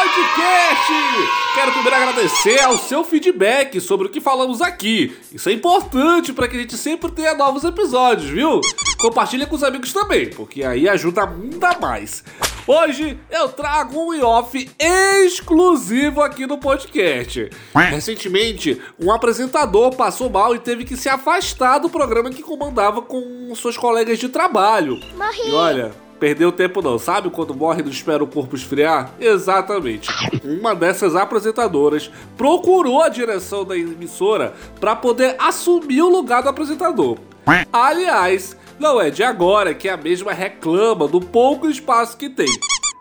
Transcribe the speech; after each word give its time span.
podcast! 0.00 0.92
Quero 1.54 1.72
primeiro 1.72 1.96
agradecer 1.96 2.58
ao 2.60 2.78
seu 2.78 3.04
feedback 3.04 3.78
sobre 3.82 4.06
o 4.06 4.10
que 4.10 4.18
falamos 4.18 4.62
aqui. 4.62 5.14
Isso 5.30 5.50
é 5.50 5.52
importante 5.52 6.32
para 6.32 6.48
que 6.48 6.56
a 6.56 6.60
gente 6.60 6.76
sempre 6.78 7.10
tenha 7.10 7.34
novos 7.34 7.64
episódios, 7.64 8.30
viu? 8.30 8.62
Compartilha 8.98 9.46
com 9.46 9.56
os 9.56 9.62
amigos 9.62 9.92
também, 9.92 10.30
porque 10.30 10.64
aí 10.64 10.88
ajuda 10.88 11.24
ainda 11.24 11.78
mais. 11.78 12.24
Hoje 12.66 13.18
eu 13.30 13.48
trago 13.50 13.98
um 13.98 14.24
off 14.24 14.70
exclusivo 14.78 16.22
aqui 16.22 16.46
no 16.46 16.56
podcast. 16.56 17.50
Recentemente, 17.74 18.80
um 18.98 19.12
apresentador 19.12 19.94
passou 19.94 20.30
mal 20.30 20.54
e 20.54 20.58
teve 20.58 20.84
que 20.84 20.96
se 20.96 21.10
afastar 21.10 21.78
do 21.78 21.90
programa 21.90 22.30
que 22.30 22.42
comandava 22.42 23.02
com 23.02 23.52
seus 23.54 23.76
colegas 23.76 24.18
de 24.18 24.30
trabalho. 24.30 24.98
Morri. 25.14 25.50
E 25.50 25.52
olha, 25.52 25.92
perdeu 26.20 26.52
tempo 26.52 26.82
não, 26.82 26.98
sabe 26.98 27.30
quando 27.30 27.54
morre 27.54 27.80
e 27.80 27.82
não 27.82 27.90
espera 27.90 28.22
o 28.22 28.26
corpo 28.26 28.54
esfriar? 28.54 29.10
Exatamente. 29.18 30.08
Uma 30.44 30.74
dessas 30.74 31.16
apresentadoras 31.16 32.10
procurou 32.36 33.02
a 33.02 33.08
direção 33.08 33.64
da 33.64 33.76
emissora 33.76 34.52
para 34.78 34.94
poder 34.94 35.34
assumir 35.38 36.02
o 36.02 36.10
lugar 36.10 36.42
do 36.42 36.50
apresentador. 36.50 37.18
Aliás, 37.72 38.56
não 38.78 39.00
é 39.00 39.10
de 39.10 39.24
agora 39.24 39.74
que 39.74 39.88
a 39.88 39.96
mesma 39.96 40.32
reclama 40.32 41.08
do 41.08 41.20
pouco 41.20 41.68
espaço 41.68 42.16
que 42.16 42.28
tem. 42.28 42.48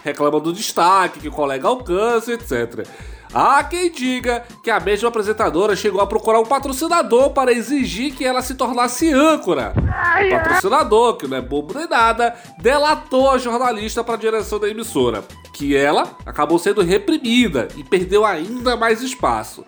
Reclama 0.00 0.38
do 0.40 0.52
destaque 0.52 1.18
que 1.18 1.28
o 1.28 1.32
colega 1.32 1.66
alcança, 1.66 2.32
etc. 2.32 2.86
Há 3.32 3.62
quem 3.64 3.90
diga 3.90 4.44
que 4.62 4.70
a 4.70 4.80
mesma 4.80 5.08
apresentadora 5.08 5.76
chegou 5.76 6.00
a 6.00 6.06
procurar 6.06 6.40
um 6.40 6.46
patrocinador 6.46 7.30
para 7.30 7.52
exigir 7.52 8.14
que 8.14 8.24
ela 8.24 8.42
se 8.42 8.54
tornasse 8.54 9.12
âncora. 9.12 9.74
O 9.76 10.30
patrocinador, 10.30 11.16
que 11.16 11.26
não 11.26 11.36
é 11.36 11.40
bobo 11.40 11.74
nem 11.74 11.88
nada, 11.88 12.34
delatou 12.58 13.30
a 13.30 13.38
jornalista 13.38 14.02
para 14.02 14.14
a 14.14 14.18
direção 14.18 14.58
da 14.58 14.68
emissora, 14.68 15.22
que 15.52 15.76
ela 15.76 16.16
acabou 16.24 16.58
sendo 16.58 16.82
reprimida 16.82 17.68
e 17.76 17.84
perdeu 17.84 18.24
ainda 18.24 18.76
mais 18.76 19.02
espaço. 19.02 19.64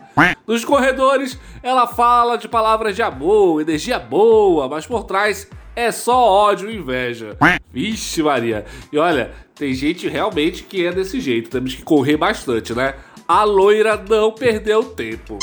Nos 0.47 0.65
corredores, 0.65 1.39
ela 1.63 1.87
fala 1.87 2.37
de 2.37 2.49
palavras 2.49 2.97
de 2.97 3.03
amor, 3.03 3.61
energia 3.61 3.99
boa, 3.99 4.69
mas 4.69 4.87
por 4.87 5.05
trás 5.05 5.49
é 5.77 5.93
só 5.93 6.17
ódio 6.17 6.71
e 6.71 6.77
inveja. 6.77 7.37
Vixe, 7.73 8.23
Maria. 8.23 8.65
E 8.93 8.99
olha, 8.99 9.31
tem 9.55 9.73
gente 9.73 10.09
realmente 10.09 10.65
que 10.65 10.85
é 10.85 10.93
desse 10.93 11.21
jeito. 11.21 11.49
Temos 11.51 11.75
que 11.75 11.83
correr 11.83 12.17
bastante, 12.17 12.75
né? 12.75 12.95
A 13.33 13.45
loira 13.45 13.97
não 13.97 14.33
perdeu 14.33 14.83
tempo. 14.83 15.39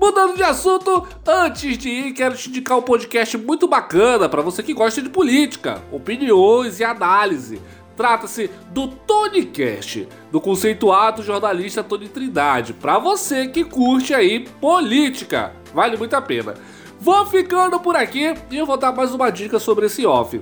Mudando 0.00 0.36
de 0.36 0.44
assunto, 0.44 1.04
antes 1.26 1.76
de 1.76 1.88
ir, 1.88 2.12
quero 2.12 2.36
te 2.36 2.48
indicar 2.48 2.78
um 2.78 2.82
podcast 2.82 3.36
muito 3.36 3.66
bacana 3.66 4.28
para 4.28 4.40
você 4.40 4.62
que 4.62 4.72
gosta 4.72 5.02
de 5.02 5.08
política, 5.08 5.82
opiniões 5.90 6.78
e 6.78 6.84
análise. 6.84 7.60
Trata-se 7.96 8.48
do 8.70 8.86
TonyCast, 8.86 10.06
do 10.30 10.40
conceituado 10.40 11.24
jornalista 11.24 11.82
Tony 11.82 12.08
Trindade, 12.08 12.72
para 12.72 13.00
você 13.00 13.48
que 13.48 13.64
curte 13.64 14.14
aí 14.14 14.48
política. 14.60 15.56
Vale 15.74 15.96
muito 15.96 16.14
a 16.14 16.22
pena. 16.22 16.54
Vou 17.00 17.26
ficando 17.26 17.80
por 17.80 17.96
aqui 17.96 18.32
e 18.48 18.56
eu 18.56 18.64
vou 18.64 18.76
dar 18.76 18.92
mais 18.92 19.12
uma 19.12 19.28
dica 19.30 19.58
sobre 19.58 19.86
esse 19.86 20.06
off. 20.06 20.40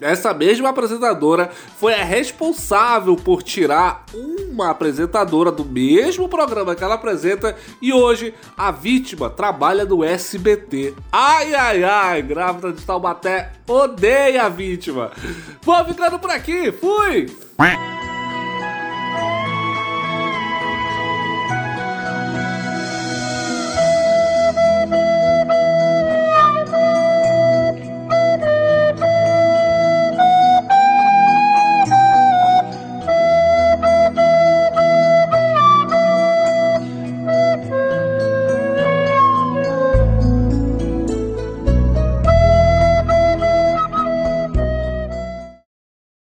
Essa 0.00 0.32
mesma 0.32 0.70
apresentadora 0.70 1.50
foi 1.78 1.92
a 1.92 2.04
responsável 2.04 3.16
por 3.16 3.42
tirar 3.42 4.06
uma 4.56 4.70
apresentadora 4.70 5.52
do 5.52 5.64
mesmo 5.64 6.28
programa 6.28 6.74
que 6.74 6.82
ela 6.82 6.94
apresenta 6.94 7.54
e 7.80 7.92
hoje 7.92 8.34
a 8.56 8.70
vítima 8.70 9.28
trabalha 9.28 9.84
no 9.84 10.02
SBT. 10.02 10.94
Ai, 11.12 11.54
ai, 11.54 11.84
ai, 11.84 12.22
grávida 12.22 12.72
de 12.72 12.82
Taubaté 12.82 13.52
odeia 13.68 14.44
a 14.44 14.48
vítima. 14.48 15.12
Vou 15.62 15.84
ficando 15.84 16.18
por 16.18 16.30
aqui, 16.30 16.72
fui! 16.72 17.26